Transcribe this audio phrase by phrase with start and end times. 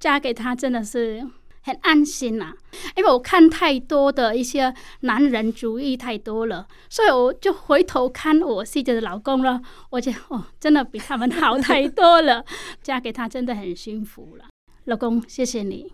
[0.00, 1.24] 嫁给他真的是
[1.62, 2.56] 很安心呐、啊，
[2.96, 9.60] 因为我看太多的一些男人主义太多了，所以我就回头看我自己的老公了，
[9.90, 12.42] 我觉得哦，真的比他们好太多了，
[12.82, 14.46] 嫁给他真的很幸福了。
[14.84, 15.92] 老公，谢谢你，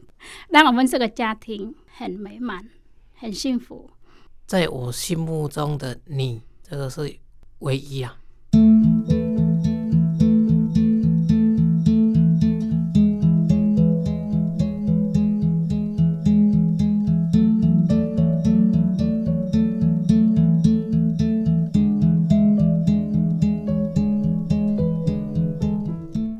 [0.50, 2.64] 让我们这个家庭很美满，
[3.14, 3.90] 很幸福。
[4.46, 7.12] 在我心目中的你，这个是
[7.58, 8.16] 唯一啊。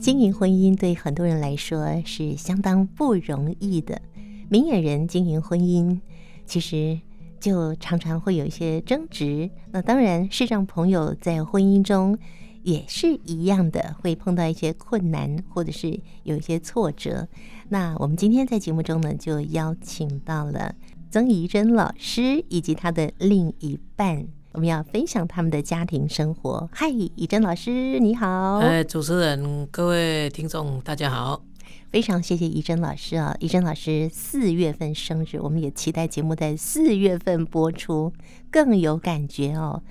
[0.07, 4.01] 经营婚姻对很多人来说是相当不容易的。
[4.49, 5.99] 明眼人经营婚姻，
[6.45, 7.01] 其实
[7.41, 9.51] 就常常会有一些争执。
[9.73, 12.17] 那当然，视障朋友在婚姻中
[12.63, 17.27] 也是一样的，会碰到一些困难，或者是有一些挫折。
[17.69, 20.73] 那我们今天在节目中呢，就邀请到了
[21.11, 24.29] 曾怡珍老师以及他的另一半。
[24.57, 26.67] 我们要分享他们的家庭生活。
[26.73, 28.57] 嗨，怡珍老师，你好！
[28.61, 31.45] 哎，主持人，各位听众，大家好！
[31.91, 33.37] 非常谢谢怡珍老师啊！
[33.39, 38.11] 怡珍老师四月份生日，我们也期待节目在四月份播出，
[38.51, 39.83] 更有感觉哦。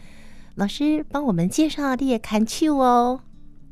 [0.55, 3.21] 老师帮我们介绍你也看秋哦。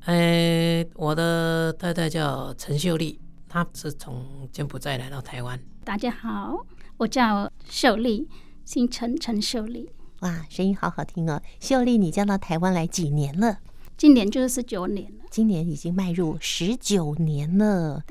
[0.02, 3.20] 哎，我的太太叫陈秀丽，
[3.50, 5.60] 她是从柬埔寨来到台湾。
[5.84, 6.64] 大家好，
[6.98, 8.30] 我叫秀丽，
[8.64, 9.90] 姓陈，陈秀丽。
[10.24, 11.42] 哇，声音好好听哦！
[11.60, 13.60] 秀丽，你嫁到台湾来几年了？
[13.98, 15.26] 今年就是十九年了。
[15.30, 18.02] 今年已经迈入十九年了。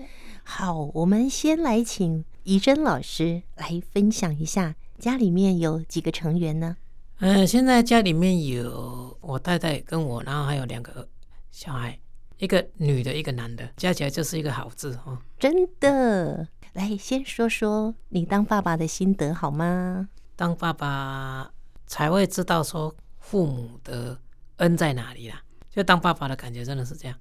[0.44, 6.76] 好，我们先来请怡珍老师来分享一下，家里面有几个成员呢？
[7.20, 11.08] 呃，现在家里面有我太太跟我，然后还有两个
[11.50, 11.98] 小孩，
[12.36, 15.16] 一个女的，一个男的，加起来就是一个好字哦。
[15.38, 20.10] 真的，来先说说你当爸爸的心得好吗？
[20.36, 21.50] 当爸爸。
[21.92, 24.18] 才会知道说父母的
[24.56, 25.42] 恩在哪里啦。
[25.68, 27.14] 就当爸爸的感觉真的是这样。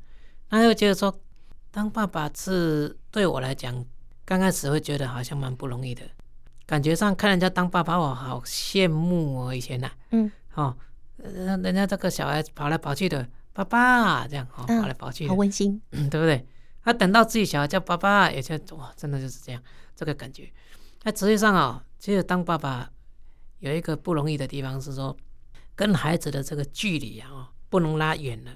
[0.48, 1.14] 那又觉得说，
[1.72, 3.86] 当爸爸是对我来讲，
[4.24, 6.04] 刚开始会觉得好像蛮不容易的。
[6.66, 9.54] 感觉上看人家当爸爸，我好羡慕哦。
[9.54, 10.78] 以前呐、啊，嗯，哦，
[11.18, 16.48] 人家这个小孩跑来跑去的，爸爸这样哦，跑来跑去，好温馨，对不对？
[16.82, 19.62] 他等到自己小孩叫爸爸，也就哇，真的就是这样，
[19.98, 20.50] 这个感觉。
[21.04, 22.90] 那实际上啊，其实当爸爸。
[23.62, 25.16] 有一个不容易的地方是说，
[25.76, 28.52] 跟孩子的这个距离啊，不能拉远了，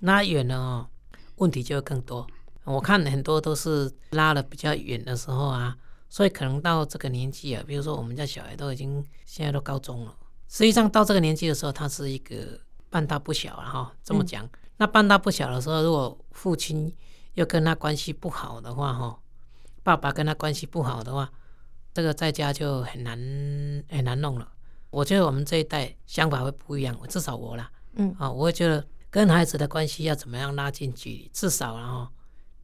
[0.00, 0.88] 拉远了哦，
[1.36, 2.26] 问题就会更多。
[2.64, 5.76] 我看很多都是拉的比较远的时候啊，
[6.08, 10.16] 所以可能到这个年纪啊，比如说我们家小孩都已经现在都高中了，
[10.48, 13.92] 实际上到这个年纪的时候，他是一个半大不小了哈。
[14.04, 16.94] 这么讲，那半大不小的时候，如果父亲
[17.34, 19.18] 又跟他关系不好的话哈，
[19.82, 21.30] 爸爸跟他关系不好的话。
[21.96, 23.18] 这个在家就很难
[23.88, 24.46] 很难弄了。
[24.90, 32.06] 我觉得我们这一代想法会不一样，至少我啦，嗯啊，我会觉得跟孩子的关系要怎么样拉近距离，至少然后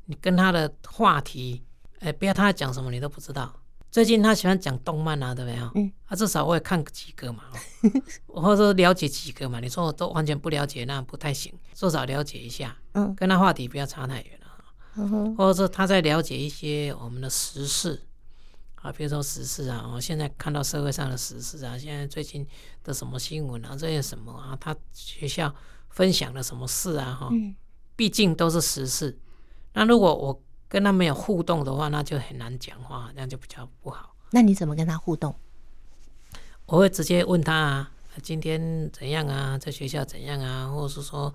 [0.05, 1.65] 你跟他的话题，
[2.01, 3.59] 哎，不要他讲什么你都不知道。
[3.91, 5.59] 最近他喜欢讲动漫啊，对不对？
[5.77, 7.45] 嗯，啊，至少我也看几个嘛，
[8.29, 9.61] 或者说了解几个嘛。
[9.61, 12.77] 你说我都完全不了解，那不太行，至少了解一下。
[12.93, 15.35] 嗯，跟他话题不要差太远了。
[15.39, 18.03] 或者说他在了解一些我们的时事。
[18.83, 22.45] 啊，比如说时事啊，我现在看到社会上的时事啊，现在最近
[22.83, 25.55] 的什么新闻啊，这些什么啊，他学校
[25.89, 27.31] 分享了什么事啊，哈，
[27.95, 29.17] 毕竟都是时事。
[29.73, 34.17] 那如果我跟他没有互动的话，那就很难讲话，那就比较不好。
[34.33, 35.33] 那你怎么跟他互动？
[36.67, 41.33] 我会直接问他啊，今天怎样啊，在学校怎样啊，或者是说，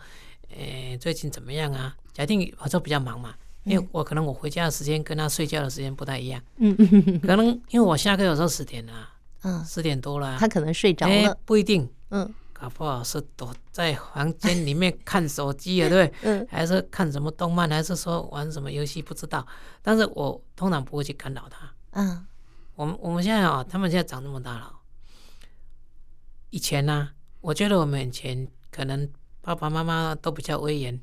[0.50, 1.96] 诶，最近怎么样啊？
[2.12, 3.34] 假定我就比较忙嘛。
[3.68, 6.76] 因为我可能我回家的时间跟他睡觉的时间不太一样，嗯，
[7.22, 9.10] 可能因为我下课有时候十点了，
[9.44, 16.32] 嗯，十点多了，他可能睡着了，不一定，嗯，搞不好是躲在房间里面看手机啊， 对不对？
[16.32, 19.46] 嗯，还是看什么动漫，还是说玩什么游戏，不知道。
[19.82, 22.26] 但是我通常不会去干扰他，嗯，
[22.76, 24.74] 我们我们现在啊，他们现在长这么大了，
[26.52, 27.10] 以前呢，
[27.42, 29.10] 我觉得我们以前可能
[29.42, 31.00] 爸爸妈妈都比较威严。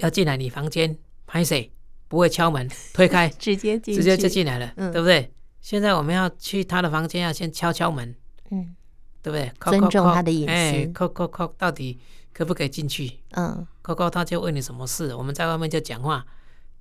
[0.00, 1.72] 要进来你房间拍谁
[2.08, 5.32] 不会敲门 推开 直接进直接就进来了，嗯、对不对？
[5.60, 8.14] 现在我们要去他的房间，要先敲敲门，
[8.50, 8.74] 嗯，
[9.22, 9.52] 对不对？
[9.70, 10.50] 尊重他的隐私。
[10.50, 12.00] 哎，叩叩叩，到底
[12.32, 13.20] 可不可以进去？
[13.32, 16.24] 嗯，叩叩，他就问你什么事，我们在外面就讲话，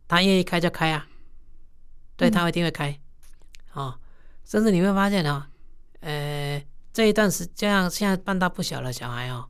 [0.08, 1.08] 他愿意开就开啊，
[2.16, 2.90] 对，他一定会开。
[3.76, 4.00] 嗯、哦，
[4.46, 5.52] 甚至你会发现啊、哦，
[6.00, 6.64] 呃，
[6.94, 9.50] 这一段时间现在半大不小的小孩哦，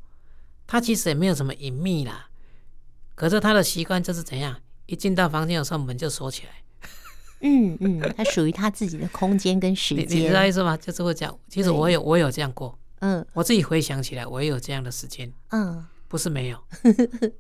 [0.66, 2.29] 他其实也没有什么隐秘啦。
[3.20, 4.56] 可是他的习惯就是怎样，
[4.86, 6.52] 一进到房间的时候门就锁起来。
[7.42, 10.78] 嗯嗯，他属于他自己的空间跟时 间，你，你知道意思吗？
[10.78, 11.40] 就是会这样。
[11.50, 16.58] 其实我有我有这样过，嗯，我自己回想起来，我也有这样的时间，嗯，不是没有，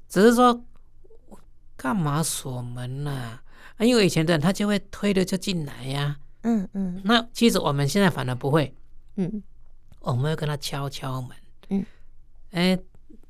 [0.09, 0.61] 只是说
[1.77, 3.39] 干嘛锁门呢？
[3.79, 7.01] 因为以前的人他就会推着就进来呀，嗯嗯。
[7.05, 8.73] 那其实我们现在反而不会，
[9.15, 9.41] 嗯，
[10.01, 11.31] 我们会跟他敲敲门，
[11.69, 11.85] 嗯，
[12.51, 12.77] 哎，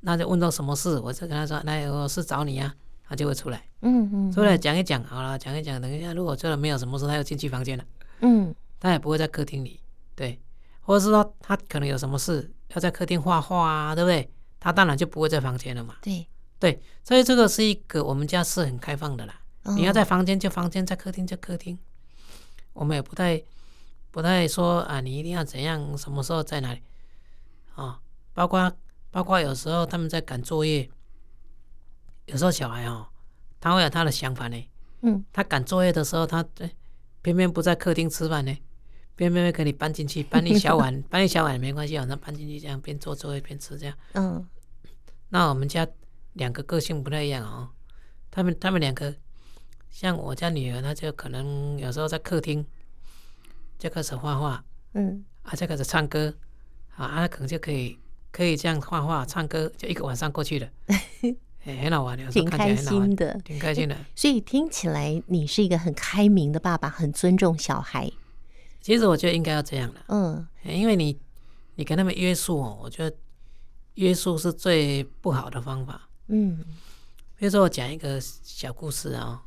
[0.02, 2.74] 那就问到什么事，我就跟他说，那有事找你呀。
[3.12, 7.84] 他就会出来，嗯嗯，出来讲一讲，好了，讲一讲，等一下，如果真的没有什么事，他又进去房间了，
[8.20, 9.80] 嗯，他也不会在客厅里，
[10.16, 10.40] 对，
[10.82, 14.30] 或者是说他可能有什么事要在客厅画画啊，对不对？
[14.60, 16.24] 他当然就不会在房间了嘛，对。
[16.60, 19.42] 对，所以这个是一个我们家是很开放的啦，
[19.76, 21.80] 你要在房间就房间，在客厅就客厅，
[22.74, 23.42] 我们也不太
[24.12, 26.84] 不太说啊，你一定要怎样，什么时候在哪里。
[27.74, 28.00] 啊？
[28.36, 28.72] 包括
[29.12, 30.90] 包括有时候他们在赶作业。
[32.26, 33.08] 有时候小孩哦，
[33.60, 34.70] 他会有他的想法呢。
[35.02, 36.46] 嗯，他赶作业的时候，他
[37.22, 38.56] 偏偏不在客厅吃饭呢，
[39.16, 43.98] 偏偏会给你搬进去， 搬一小碗，搬一小碗也没关系，晚上搬进去这样边做作业边吃这样。
[44.14, 44.48] 嗯，
[45.30, 45.88] 那我们家
[46.34, 47.70] 两个个性不太一样哦。
[48.30, 49.16] 他们他们两个，
[49.90, 52.64] 像我家女儿，她就可能有时候在客厅
[53.80, 54.64] 就开始画画，
[54.94, 56.32] 嗯，啊，就开始唱歌，
[56.96, 57.98] 啊，她可能就可以
[58.40, 60.70] 可以这样画画唱歌，就一个晚上过去了。
[61.60, 63.94] 很好玩的，挺开心的，挺开心的。
[64.16, 68.10] 所以听起来你是一个很开明的爸爸，很尊重小孩。
[68.80, 71.20] 其实我觉得应该要这样的，嗯，因为你
[71.76, 73.14] 你跟他们约束哦，我觉得
[73.96, 76.08] 约束是最不好的方法。
[76.28, 76.64] 嗯，
[77.36, 79.44] 比如说我讲一个小故事啊，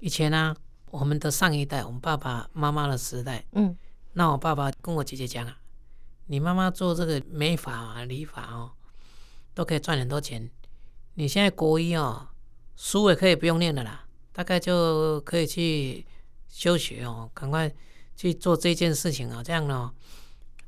[0.00, 0.56] 以前呢，
[0.90, 3.76] 我们的上一代，我们爸爸妈妈的时代，嗯，
[4.14, 5.56] 那我爸爸跟我姐姐讲啊，
[6.26, 8.72] 你妈妈做这个美发啊、理发哦，
[9.54, 10.50] 都可以赚很多钱。
[11.14, 12.28] 你现在国一哦，
[12.76, 16.06] 书也可以不用念了啦，大概就可以去
[16.48, 17.70] 休学哦，赶快
[18.16, 19.92] 去做这件事情啊，这样哦，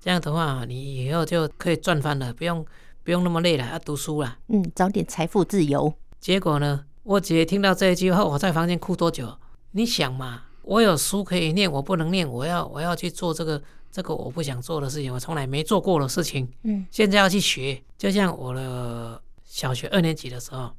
[0.01, 2.65] 这样的话你以后就可以赚翻了，不用
[3.03, 4.39] 不用那么累了，要读书了。
[4.49, 5.95] 嗯，早点财富自由。
[6.21, 9.39] 结果呢，我姐听到这一句话，我在房间哭多久？
[9.73, 13.63] 你想嘛，我有书可以念，我不能念，我要我要去做这个
[13.95, 16.51] 这个我不想做的事情，我从来没做过的事情。
[16.65, 19.23] 嗯，现在要去学，就像我的。
[19.47, 20.75] 小学二年级的时候，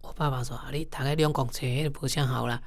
[0.00, 2.58] 我爸爸说：“啊，你大概两公车不想好了，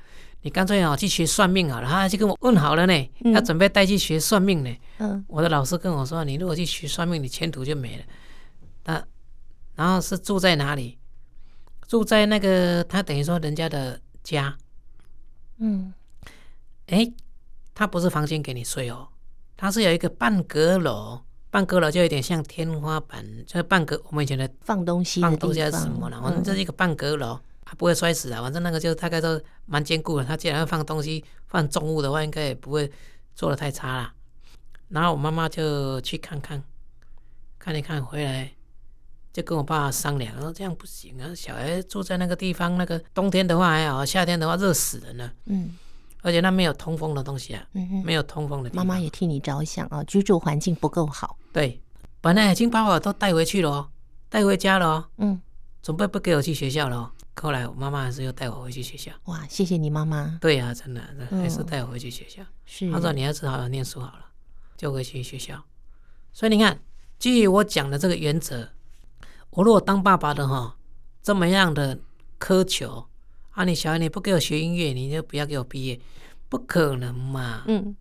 [0.41, 4.71] 你干脆哦去学算命好了。”他就跟我问好了呢，要准备带去学算命呢。
[4.99, 8.03] 嗯，我的老师跟我说：“你如果去学算命，你前途就没了。”
[8.85, 9.03] 那
[9.73, 10.99] 然后是住在哪里？
[11.87, 14.55] 住在那个他等于说人家的家。
[15.57, 15.91] 嗯，
[16.85, 17.11] 哎，
[17.73, 19.07] 他不是房间给你睡哦，
[19.57, 21.19] 他是有一个半阁楼。
[21.49, 26.21] 半阁楼就有点像天花板，就是半阁我们以前的放东西放东西还是什么了？
[26.21, 28.41] 反正这是一个半阁楼，它不会摔死啊。
[28.41, 30.25] 反正那个就大概都蛮坚固的。
[30.25, 32.91] 它既然要放东西、放重物的话，应该也不会
[33.33, 34.13] 做的太差啦。
[34.89, 36.61] 然后我妈妈就去看看，
[37.57, 38.51] 看一看回来，
[39.31, 45.33] 就跟我爸爸商量，说这样不行啊，小孩住在那个地方，那个冬天的话还好，夏天的话热死人了。
[45.45, 45.75] 嗯。
[46.21, 48.85] 而且那没有通风的东西啊，嗯、没有通风的地方。
[48.85, 51.37] 妈妈也替你着想啊，居住环境不够好。
[51.53, 51.81] 对，
[52.21, 53.89] 本来已经把我都带回去了，
[54.29, 55.07] 带回家了。
[55.17, 55.41] 嗯，
[55.81, 57.13] 准备不给我去学校了。
[57.39, 59.11] 后来我妈妈还是又带我回去学校。
[59.25, 60.37] 哇，谢谢你妈妈。
[60.41, 62.41] 对呀、啊，真的，还是带我回去学校。
[62.65, 64.25] 是、嗯，她说你要是好好念书好了，
[64.75, 65.63] 就回去学校。
[66.33, 66.79] 所以你看，
[67.19, 68.69] 基于我讲的这个原则，
[69.51, 70.75] 我如果当爸爸的哈，
[71.21, 71.99] 这么样的
[72.39, 73.07] 苛求。
[73.57, 73.63] 啊！
[73.63, 75.99] 你小孩你不给我学音乐，你就不要给我毕业，
[76.47, 77.63] 不可能嘛。
[77.65, 77.95] 嗯，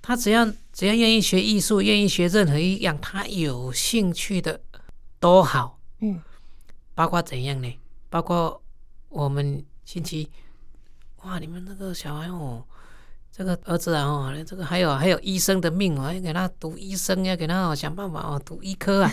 [0.00, 4.60] 他只要只要愿意学艺术，愿意学任何一样他有兴趣的
[5.18, 5.80] 都好。
[5.98, 6.22] 嗯，
[6.94, 7.76] 包括怎样呢？
[8.08, 8.62] 包括
[9.08, 10.30] 我们星期，
[11.24, 12.64] 哇，你们那个小孩哦。
[13.36, 19.12] 这个儿子啊，哦，这个还有还有医生的命哦，要给他读医生，要给他想办法哦，读医科啊。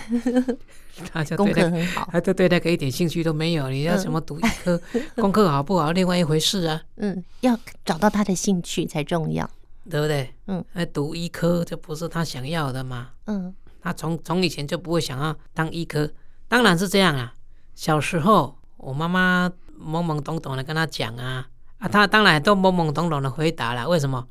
[1.11, 3.67] 他就对他功课很好，他就对那个一点兴趣都没有。
[3.71, 6.79] 你要什么读医科，嗯、 功课好不好，另外一回事啊。
[6.97, 9.49] 嗯，要找到他的兴趣才重要，
[9.89, 10.31] 对不对？
[10.45, 13.09] 嗯，那读医科这不是他想要的嘛。
[13.25, 13.51] 嗯，
[13.81, 16.07] 他从从以前就不会想要当医科，
[16.47, 17.33] 当然是这样啊。
[17.73, 21.47] 小时候我妈妈懵懵懂懂的跟他讲啊。
[21.81, 23.89] 啊，他当然都懵懵懂懂的回答了。
[23.89, 24.27] 为什么？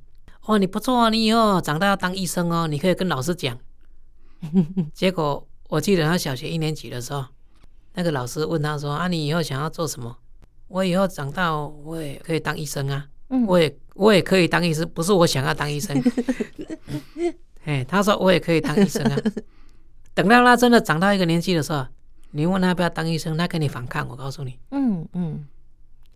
[0.47, 3.59] 哦，你不错啊，你以后长大要当医生哦，你可以跟老师讲。
[4.95, 7.25] 结果我记得他小学一年级的时候，
[7.95, 10.17] 那个老师问他说：“啊，你以后想要做什么？”
[10.69, 13.07] 我以后长大我也可以当医生啊，
[13.47, 16.01] 我也我也可以当医生，不是我想要当医生。
[17.67, 19.19] 哎，他说我也可以当医生啊。
[20.15, 21.85] 等到他真的长到一个年纪的时候，
[22.31, 24.09] 你问他要不要当医生，他跟你反抗。
[24.09, 25.45] 我告诉你，嗯嗯。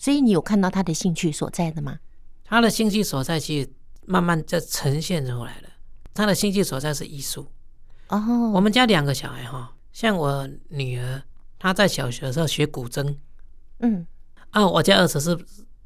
[0.04, 1.98] 所以你有看到他的兴趣所在的吗？
[2.44, 3.70] 他的兴趣所在其实
[4.04, 5.68] 慢慢在呈现出来了。
[6.12, 7.46] 他的兴趣所在是艺术。
[8.08, 8.20] 哦，
[8.52, 11.22] 我们家两个小孩哈，像我女儿，
[11.58, 13.16] 她在小学的时候学古筝。
[13.78, 14.06] 嗯，
[14.50, 15.34] 啊，我家儿子是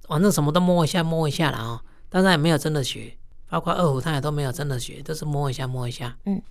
[0.08, 3.16] 反正什么都摸一下摸一下了啊，但是也没有真的学，
[3.48, 6.18] 包括二胡他也都没有真的学，都是摸一下摸一下。
[6.24, 6.42] 嗯，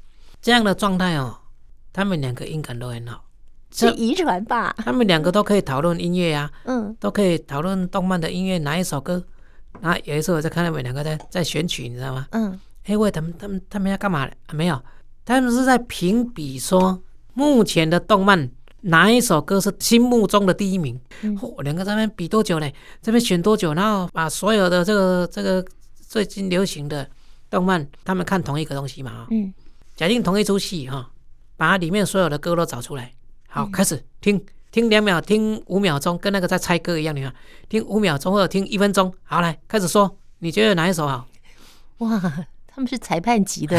[0.42, 1.38] 这样的状态哦，
[1.92, 3.26] 他们两个音感都很好。
[3.72, 4.74] 是遗传吧？
[4.78, 9.24] 他们两个都可以讨论音乐呀，嗯，都可以讨论动漫的音乐哪一首歌。
[9.82, 12.28] 然后有一次我在看他们两个在在选曲，你知道吗？
[12.32, 14.26] 嗯，哎喂，他们他们他们要干嘛？
[14.26, 14.82] 啊，没有，
[15.26, 17.00] 他们是在评比说
[17.34, 18.50] 目前的动漫
[18.82, 21.00] 哪一首歌是心目中的第一名。
[21.22, 22.68] 嚯，两个在那边比多久呢？
[23.02, 23.74] 这边选多久？
[23.74, 25.64] 然后把所有的这个这个
[26.08, 27.08] 最近流行的
[27.50, 29.28] 动漫，他们看同一个东西嘛？
[29.30, 29.54] 嗯，
[29.96, 31.12] 假定同一出戏哈，
[31.56, 33.12] 把里面所有的歌都找出来。
[33.48, 34.40] 好，开始听，
[34.72, 37.34] 听两秒，听五秒钟，跟那个在猜歌一样，你看，
[37.68, 39.12] 听五秒钟或者听一分钟。
[39.24, 41.28] 好，来开始说，你觉得哪一首好？
[42.00, 42.20] 哇，
[42.68, 43.78] 他们是裁判级的。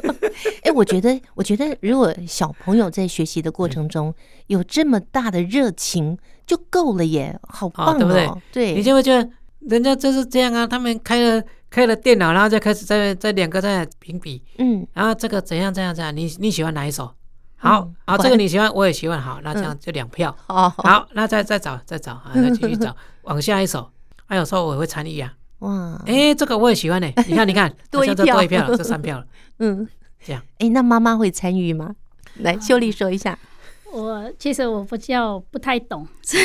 [0.64, 4.14] 哎，我觉得，我觉得，如果小朋友在学习的过程中
[4.48, 8.30] 有这么大的热情，就够了耶，好棒哦，对不对？
[8.52, 17.10] 对，你就会觉得人家就是这样啊，他们开了开了电脑，然后再开始在在两个在评比，嗯，然后这个怎样怎样怎样，你你喜欢哪一首？
[17.56, 19.20] 好好，这个你喜欢，我也喜欢。
[19.20, 20.36] 好，那这样就两票。
[20.48, 23.90] 哦，好，那再再找再找啊， 再继续找，往下一首。
[24.26, 25.32] 还有时候我也会参与啊。
[25.60, 27.06] 哇，哎，这个我也喜欢呢。
[27.26, 29.26] 你看，你看，多一票，多一票了，这三票了。
[29.60, 29.88] 嗯，
[30.22, 30.42] 这样。
[30.58, 31.94] 哎，那妈妈会参与吗？
[32.34, 33.38] 来，秀丽说一下。
[33.96, 36.38] 我其实我不叫不太懂，所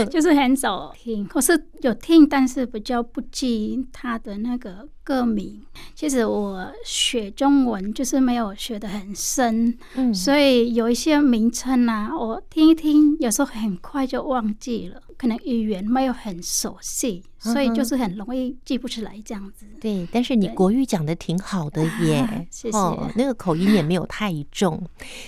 [0.00, 5.60] 以就是很少听，可是有听，但是比较不记他的那个歌名。
[5.94, 19.66] 其实我学中文就是没有学的很深，嗯，所以有一些名称啊，我听一听，有时候很快就忘记了，可能语言没有很熟悉，所以就是很容易记不起来这样子。
[19.80, 22.76] 对，但是你国语讲的挺好的耶， 谢谢。
[22.76, 24.82] 哦，那个口音也没有太重。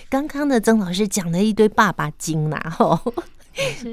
[0.09, 2.99] 刚刚的曾老师讲了一堆爸爸经啦，吼，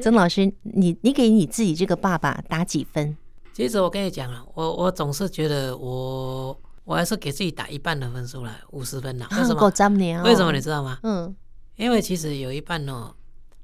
[0.02, 3.16] 曾老师，你你给你自己这个爸爸打几分？
[3.54, 9.26] 其实我跟你讲啊，我我总是觉得我我还是给自己打一半的分数了，五十分了。
[9.32, 10.24] 为什么？
[10.24, 11.00] 为什么你知道吗？
[11.04, 11.34] 嗯，
[11.78, 13.16] 因为其实有一半哦，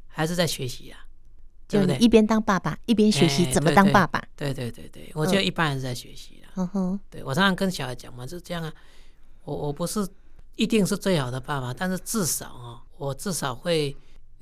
[0.07, 0.97] 还是在学习啊，
[1.71, 1.97] 对不对？
[1.97, 4.21] 一边当爸爸一边学习怎么当爸爸。
[4.35, 6.49] 对对对对，我觉得一般人是在学习了。
[6.55, 8.73] 嗯哼，对我常常跟小孩讲嘛，就这样啊。
[9.43, 10.07] 我我不是
[10.55, 13.95] 一定是最好的爸爸，但是至少啊，我至少会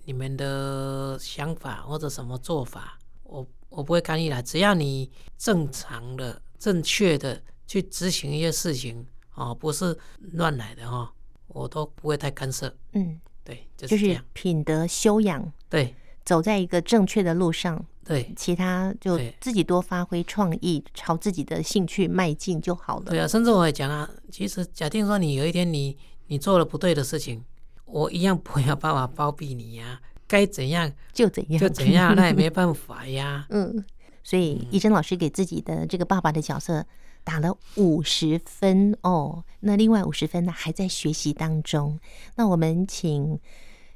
[0.05, 3.45] 你们的想法或者什么做法，我。
[3.69, 5.07] 我不会干预啦，只要你
[5.37, 9.05] 正常的、正确的去执行一些事情
[9.35, 9.95] 哦，不是
[10.31, 11.07] 乱来的哦，
[11.49, 12.75] 我都不会太干涉。
[12.93, 14.15] 嗯，对，就是这样。
[14.15, 15.95] 就是品德修养，对，
[16.29, 17.83] 走在一个正确的路上。
[18.05, 23.05] 对，其他就自己多发挥创意，朝自己的兴趣迈进就好了。
[23.05, 27.43] 对啊，甚至我也讲啊，其实假定说你有一天你你做了不对的事情，
[27.85, 30.01] 我一样不要办法包庇你呀、啊。
[30.27, 33.47] 该怎样就怎样，就怎样， 那也没办法呀。
[33.49, 33.83] 嗯，
[34.23, 36.85] 所以怡珍老师给自己的这个爸爸的角色
[37.23, 39.43] 打了五十分哦。
[39.61, 41.99] 那另外五十分呢，还在学习当中。
[42.35, 43.39] 那我们请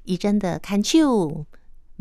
[0.05, 1.45] 怡珍的看秀。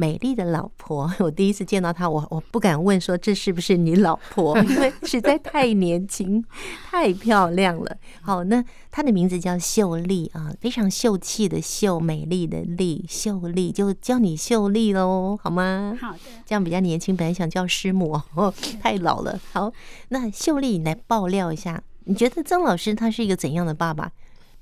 [0.03, 6.45] 美丽的老婆， 我第一次见到她，我我不敢问说，这是不是你老婆， 因为实在太年轻、
[6.91, 7.97] 太漂亮了。
[8.21, 15.97] 好，那她的名字叫秀丽啊，非常秀气的秀，美丽的丽，秀丽就叫你秀丽喽，好吗？
[16.01, 19.39] 好的，这样比较年轻，本来想叫师母，哦，太老了。
[19.53, 19.73] 好，
[20.09, 24.11] 那秀丽，你来爆料一下，你觉得曾老师他是一个怎样的爸爸？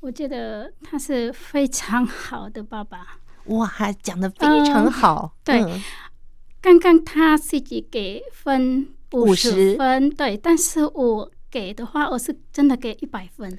[0.00, 3.16] 我觉得他是非常好的爸爸。
[3.46, 3.70] 哇，
[4.02, 5.34] 讲的非常好。
[5.44, 5.82] 嗯、对，嗯、
[6.60, 13.58] 刚刚他自己给分五十分，对，但是我给的话，我是真的给一百分。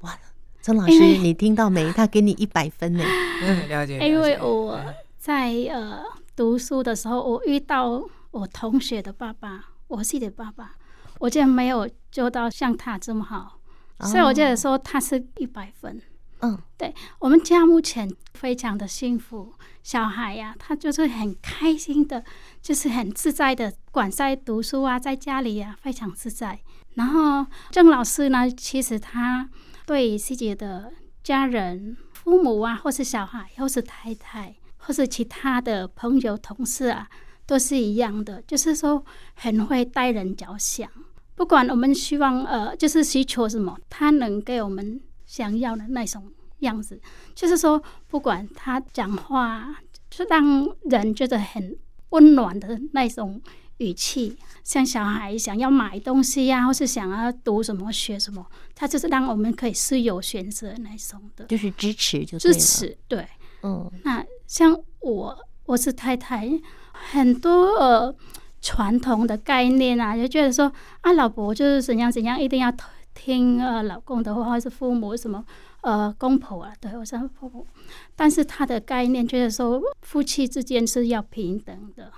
[0.00, 0.18] 哇，
[0.60, 1.90] 曾老师，你听到没？
[1.92, 3.02] 他给你一百分呢。
[3.42, 3.98] 嗯，了解。
[4.06, 4.78] 因为我
[5.16, 6.02] 在呃
[6.36, 10.76] 读书的时候，我遇到我同学的爸爸，我自己的爸爸，
[11.20, 13.58] 我竟然没有做到像他这么好，
[13.98, 16.00] 哦、所以我觉得说他是一百分。
[16.44, 19.52] 嗯，对，我们家目前非常的幸福，
[19.84, 22.24] 小孩呀、他就是很开心的，
[22.60, 26.58] 就是很自在的，管在读书啊，在家里呀、啊，非常自在。
[26.94, 29.48] 然后郑老师呢，其实他
[29.86, 37.08] 对自己的家人、父母啊，或是小孩，或是太太，或是其他的朋友、同事啊，
[37.46, 40.90] 都是一样的，就是说很会待人着想。
[41.36, 45.00] 不管我们希望呃，就是需求什么，他能给我们。
[45.32, 47.00] 想要的那种样子，
[47.34, 49.74] 就是说，不管他讲话，
[50.10, 51.74] 就让人觉得很
[52.10, 53.40] 温暖的那种
[53.78, 63.26] 语气，像小孩想要买东西呀、啊，或是想要读什么学什么，他就是让我们可以是有选择那种的，就是支持就，就支持对。
[63.62, 66.46] 嗯，那像我，我是太太，
[66.92, 68.14] 很多呃
[68.60, 70.70] 传统的概念啊，就觉得说
[71.00, 72.70] 啊，老婆就是怎样怎样，一定要
[73.14, 75.44] 听呃老公的话，或是父母什么。
[75.82, 77.66] 呃，公婆啊，对，我是婆婆，
[78.14, 82.12] 但是他的概念就是说，夫妻之间是要平等的，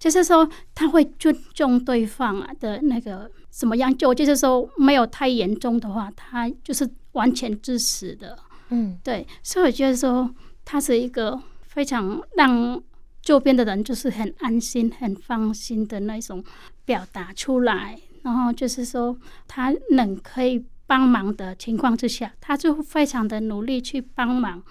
[0.00, 8.36] 就是说他会尊重对方啊的那个怎么样，就就是说没有太严重的话，他就是完全支持的，
[8.70, 10.28] 嗯，对，所以我觉得说
[10.64, 12.82] 他是一个非常让
[13.22, 16.42] 周边的人就是很安心、很放心的那种
[16.84, 19.16] 表达出来，然后就是说
[19.46, 20.66] 他能可以。
[20.86, 24.62] 帮忙的情况之下，他就非常的努力去帮忙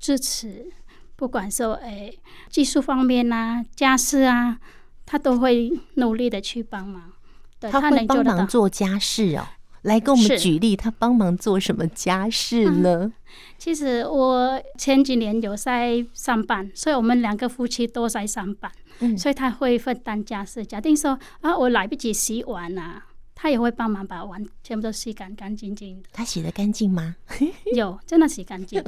[0.00, 0.66] 支持，
[1.14, 4.58] 不管说诶技术方面啊、家事啊，
[5.06, 7.12] 他都会努力的去帮忙。
[7.60, 9.46] 对，他会帮忙做家事哦。
[9.82, 13.04] 来给我们举例，他帮忙做什么家事呢？
[13.04, 13.12] 嗯，
[13.58, 18.70] 其实我前几年有在上班，所以我们两个夫妻都在上班，
[19.00, 20.64] 嗯，所以他会分担家事。
[20.64, 23.06] 假定说啊，我来不及洗碗啊。
[23.42, 26.10] 他也会帮忙把碗全部都洗干干净净的。
[26.12, 27.16] 他洗的干净吗？
[27.74, 28.82] 有，真的洗干净。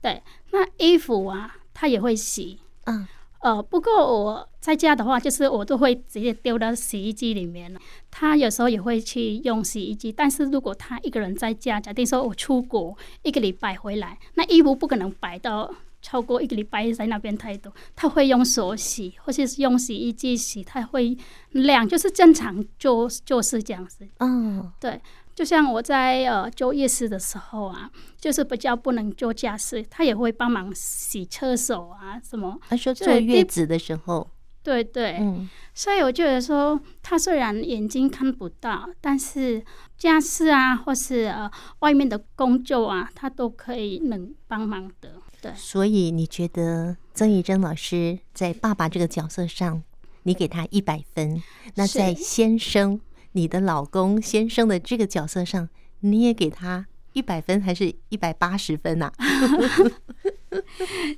[0.00, 2.58] 对，那衣服啊，他也会洗。
[2.86, 3.06] 嗯，
[3.40, 7.80] 呃，不过我在家的话，就是我都会直接丢到洗衣机里面了。
[8.10, 15.74] 他有时候也会去用洗衣机，但是如果他一个人在家，假定说我出国一个礼拜回来，那衣服不可能摆到。
[16.00, 21.18] 超过一个礼拜在那边太多，他会用手洗，或者是用洗衣机洗，他会
[21.50, 24.06] 晾，就是正常做做事这样子。
[24.18, 25.00] 嗯，对，
[25.38, 27.88] 就像我在呃做夜市的时候啊，
[28.20, 32.58] 就是比较不能做家事，他也会帮忙洗车手啊什么。
[32.68, 34.28] 他说坐月子的时候，
[34.64, 39.64] 对对，嗯，所以我觉得说，他虽然眼睛看不到，但是
[39.96, 45.22] 家事啊，或是呃外面的工作啊，他都可以能帮忙的。
[45.40, 49.84] 对，所以你觉得曾怡珍老师在爸爸这个角色上，
[50.24, 51.40] 你给他一百分。
[51.76, 53.00] 那在先生，
[53.32, 55.68] 你的老公先生的这个角色上，
[56.00, 59.12] 你也给他一百分，还是一百八十分啊？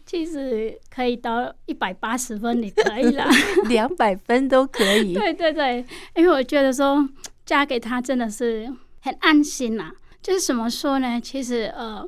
[0.05, 3.29] 其实可以到一百八十分，你可以啦，
[3.69, 5.15] 两百分都可以。
[5.15, 5.85] 对对对，
[6.17, 7.09] 因为我觉得说
[7.47, 8.71] 嫁给他真的是
[9.01, 9.93] 很安心呐、啊。
[10.23, 11.19] 就是怎么说呢？
[11.19, 12.07] 其实呃，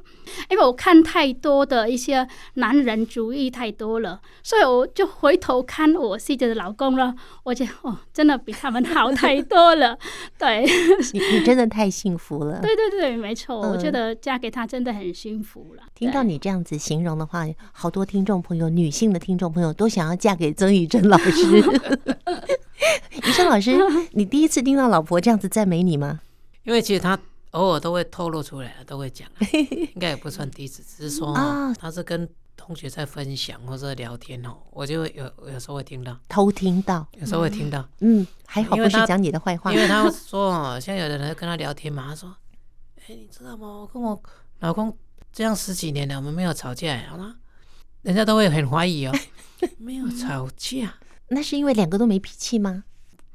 [0.51, 7.15] 因为我看太多的一些男人主义太多了，所以我就回头看我自己的老公了。
[7.43, 9.99] 我觉得哦，真的比他们好太多了。
[10.39, 10.63] 对，
[11.15, 12.61] 你你真的太幸福了。
[12.61, 15.83] 对对对，没错，我觉得嫁给他真的很幸福了。
[15.95, 21.31] 听到你这样子形容的话，好多听众朋友，女性的听众朋友都想要嫁给曾宇珍老师。
[23.27, 23.79] 宇珍老师，
[24.13, 26.21] 你第一次听到老婆这样子赞美你吗？
[26.65, 27.19] 因为其实他。
[27.53, 29.29] 偶尔都会透露出来，都会讲，
[29.95, 31.35] 应该也不算第一次，只是说
[31.79, 42.35] 他是跟同学在分享或者聊天哦，我就有有时候会听到，偷听到，有时候会听到，嗯，还好不是讲你的坏话，因为他 说，像有的人跟他聊天嘛，他说，
[43.01, 43.67] 哎，你知道吗？
[43.67, 44.23] 我跟我
[44.61, 44.97] 老公
[45.33, 47.37] 这样十几年了，我们没有吵架，好吗？
[48.03, 49.13] 人家都会很怀疑哦，
[49.79, 50.95] 没有吵架，
[51.29, 52.85] 那是因为两个都没脾气吗？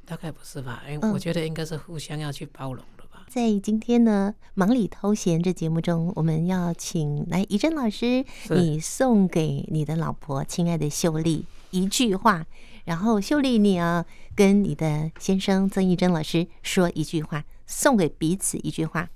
[0.06, 2.84] 大概不是吧，因为我觉得应该是互相要去包容。
[3.28, 12.46] 在今天呢，忙里偷闲这节目中，我们要请来怡珍老师，你送给你的老婆，亲爱的秀丽一句话，
[12.86, 19.10] 然后秀丽你要跟你的先生曾怡珍老师说一句话，送给彼此一句话。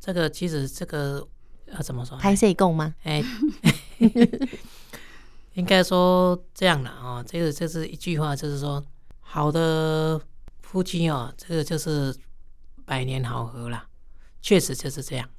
[0.00, 1.28] 这个其实这个
[1.66, 2.16] 要怎么说？
[2.16, 2.94] 拍摄够吗？
[3.02, 3.22] 哎，
[5.52, 8.82] 应该说这样的啊，这个就是一句话，就是说
[9.20, 10.18] 好的
[10.62, 12.16] 夫妻哦，这个就是。
[12.90, 13.86] 百年好合啦，
[14.42, 15.30] 确实就是这样。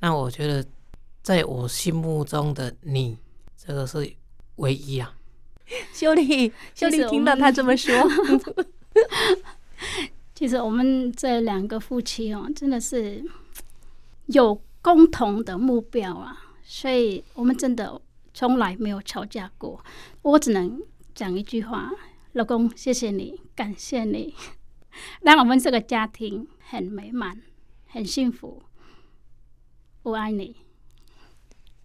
[0.00, 0.62] 那我觉得，
[1.22, 3.16] 在我心目中的你，
[3.56, 4.14] 这个是
[4.56, 5.16] 唯一啊。
[5.94, 7.94] 秀丽，秀丽听到他这么说
[10.36, 13.24] 其实我们这两个夫妻哦，真的是
[14.26, 17.98] 有共同的目标啊，所以我们真的
[18.34, 19.82] 从来没有吵架过。
[20.20, 20.78] 我只能
[21.14, 21.90] 讲一句话：
[22.32, 24.34] 老公，谢谢你，感谢你。
[25.22, 27.40] 让我们这个家庭很美满，
[27.86, 28.62] 很幸福。
[30.02, 30.56] 我爱你。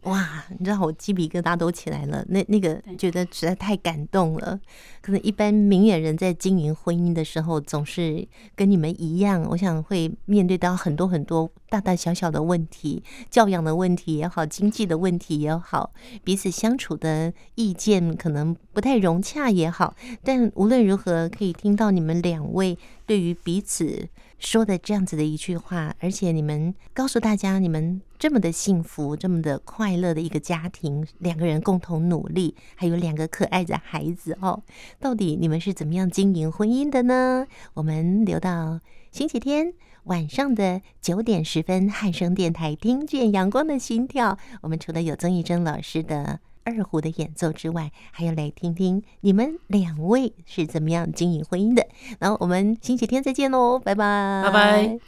[0.03, 4.57] 哇，你知道我鸡皮疙瘩都起来了，那那个觉得实在太感动了。
[5.01, 15.91] 可能一般明眼人在经营婚姻的时候，总是跟你们一样，我想会面对到很多很多大大小小的问题，教养的问题也好，经济的问题也好，
[16.23, 19.93] 彼此相处的意见可能不太融洽也好。
[20.23, 24.09] 但无论如何，可以听到你们两位对于彼此。
[24.39, 34.61] 说的这样子的一句话，而且你们告诉大家，你们这么的幸福，这么的快乐的一个家庭，两个人共同努力，还有两个可爱的孩子哦。
[34.99, 37.47] 到底你们是怎么样经营婚姻的呢？
[37.73, 38.79] 我们留到
[39.11, 44.37] 星期天晚上的九点十分，汉声电台听见阳光的心跳。
[44.61, 46.39] 我们除了有曾艺珍老师的。
[46.67, 51.87] 二胡的演奏之外，还要来听听你们两位是怎么样经营婚姻的。
[52.19, 54.99] 然后我们星期天再见喽，拜拜，拜拜。